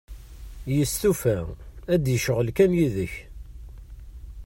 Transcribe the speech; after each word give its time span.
Yestufa, 0.75 1.37
ad 1.93 1.99
d-yecɣel 2.03 2.47
kan 2.57 2.75
yid-k. 2.77 3.13